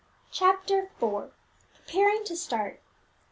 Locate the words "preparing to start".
1.85-2.81